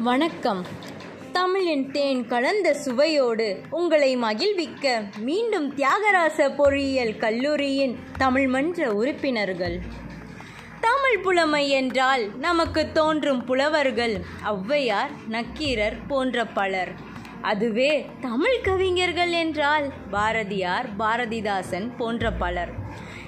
வணக்கம். 0.00 0.66
தமிழின் 1.32 1.90
தேன் 1.90 2.26
கலந்த 2.26 2.74
சுவையோடு 2.74 3.60
உங்களை 3.70 4.16
மகிழ்விக்க 4.16 5.02
மீண்டும் 5.18 5.74
தியாகராச 5.74 6.54
பொறியியல் 6.56 7.16
கல்லூரியின் 7.16 7.98
தமிழ் 8.18 8.46
மன்ற 8.46 8.92
உறுப்பினர்கள். 8.92 9.80
தமிழ் 10.80 11.18
புலமை 11.22 11.68
என்றால் 11.68 12.38
நமக்கு 12.38 12.92
தோன்றும் 12.92 13.44
புலவர்கள் 13.44 14.20
ஔவையார் 14.44 15.10
நக்கீரர் 15.28 15.96
போன்ற 16.08 16.44
பலர். 16.44 16.92
அதுவே 17.40 18.06
தமிழ் 18.20 18.60
கவிஞர்கள் 18.62 19.32
என்றால் 19.32 19.92
பாரதியார் 20.10 20.88
பாரதிதாசன் 20.98 21.96
போன்ற 21.96 22.32
பலர். 22.32 22.72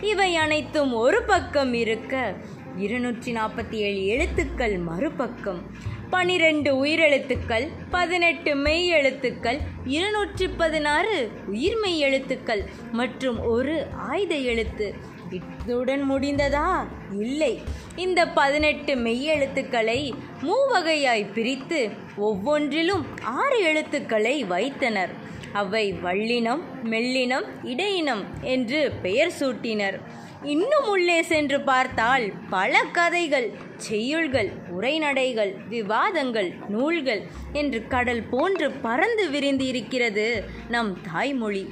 இவை 0.00 0.36
அனைத்தும் 0.36 0.92
ஒரு 0.92 1.22
பக்கம் 1.22 1.74
இருக்க 1.74 2.34
இருநூற்றி 2.76 3.32
நாற்பத்தி 3.32 3.74
ஏழு 3.74 4.06
எழுத்துக்கள் 4.06 4.78
மறுபக்கம். 4.78 5.94
பனிரெண்டு 6.10 6.84
உயிரெழுத்துக்கள் 6.84 7.68
பதினெட்டு 7.90 8.56
மெய் 8.56 8.86
எழுத்துக்கள் 8.86 9.58
இருநூற்றி 9.84 10.48
பதினாறு 10.48 11.30
உயிர்மெய் 11.52 11.98
எழுத்துக்கள் 11.98 12.64
மற்றும் 12.92 13.44
ஒரு 13.44 13.86
ஆயுத 13.92 14.34
எழுத்து. 14.34 14.94
இத்துடன் 15.30 16.10
முடிந்ததா? 16.10 16.86
இல்லை. 17.18 17.60
இந்த 17.96 18.28
பதினெட்டு 18.28 18.94
மெய்யெழுத்துக்களை 18.94 20.12
மூவகையாய் 20.42 21.32
பிரித்து 21.32 21.90
ஒவ்வொன்றிலும் 22.16 23.06
ஆறு 23.22 23.62
எழுத்துக்களை 23.62 24.44
வைத்தனர். 24.44 25.10
அவை 25.52 25.92
வள்ளினம் 25.92 26.62
மெல்லினம் 26.84 27.46
இடையினம் 27.64 28.24
என்று 28.40 28.92
பெயர் 29.02 29.32
சூட்டினர். 29.40 30.00
இன்னும் 30.42 30.88
உள்ளே 30.88 31.22
சென்று 31.22 31.60
பார்த்தால் 31.60 32.32
பல 32.50 32.82
கதைகள் 32.92 33.52
செய்யுள்கள் 33.88 34.50
உரைநடைகள் 34.70 35.56
விவாதங்கள் 35.68 36.52
நூல்கள் 36.68 37.22
என்று 37.52 37.86
கடல் 37.86 38.22
போன்று 38.22 38.70
பறந்து 38.70 39.30
விரிந்து 39.30 39.66
இருக்கிறது 39.66 40.44
நம் 40.68 40.98
தாய்மொழி. 41.12 41.70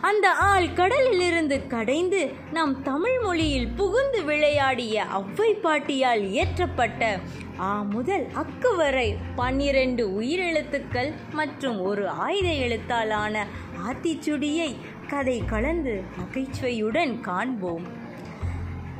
அந்த 0.00 0.32
ஆள் 0.32 0.72
கடலிலிருந்து 0.72 1.66
கடைந்து 1.66 2.32
நம் 2.50 2.82
தமிழ் 2.82 3.20
மொழியில் 3.20 3.68
புகுந்து 3.68 4.24
விளையாடிய 4.24 5.04
அவ்வை 5.04 5.54
பாட்டியால் 5.54 6.30
இயற்றப்பட்ட 6.30 7.18
ஆ 7.58 7.82
முதல் 7.82 8.26
அக்கு 8.34 8.76
வரை 8.76 9.16
பன்னிரண்டு 9.36 10.20
உயிரெழுத்துக்கள் 10.20 11.12
மற்றும் 11.32 11.80
ஒரு 11.80 12.08
ஆயுத 12.08 12.48
எழுத்தாலான 12.52 13.46
ஆத்திச்சுடியை 13.84 14.76
கதை 15.12 15.42
கலந்து 15.46 16.02
நகைச்சுவையுடன் 16.18 17.20
காண்போம். 17.20 17.86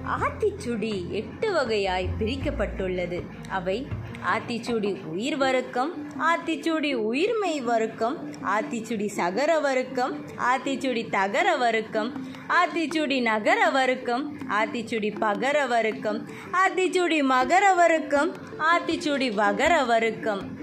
ஆத்திச்சுடி 0.07 1.09
எட்டு 1.09 1.53
வகையாய் 1.53 2.09
பிரிக்கப்பட்டுள்ளது. 2.19 3.23
அவை 3.49 3.87
ஆத்திச்சுடி 4.33 5.05
உயிர் 5.05 5.37
வருக்கம் 5.37 6.11
ஆத்திச்சுடி 6.21 6.97
உயிர்மை 6.97 7.63
வருக்கம் 7.63 8.35
ஆத்திச்சுடி 8.45 9.07
சகர 9.07 9.59
வருக்கம் 9.59 10.27
ஆத்திச்சுடி 10.37 11.11
தகர 11.11 11.57
வருக்கம் 11.57 12.27
ஆத்திச்சுடி 12.49 13.23
நகர 13.23 13.71
வருக்கம் 13.71 14.37
ஆத்திச்சுடி 14.51 15.19
பகர 15.19 15.67
வருக்கம் 15.67 16.29
ஆத்திச்சுடி 16.53 17.23
மகர 17.23 17.75
வருக்கம் 17.77 18.35
ஆத்திச்சுடி 18.59 19.35
வகர 19.35 19.85
வருக்கம். 19.85 20.59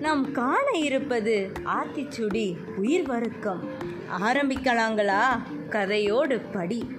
நாம் 0.00 0.32
காண 0.32 0.64
இருப்பது 0.74 1.52
ஆத்திச்சுடி 1.64 2.56
உயிர் 2.76 3.06
வருக்கம். 3.06 3.90
ஆரம்பிக்கலாங்களா? 4.20 5.22
கதையோடு 5.70 6.40
படி. 6.52 6.96